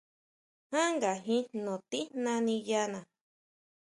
[0.71, 2.99] Ján ngajin jno tijna niʼyana.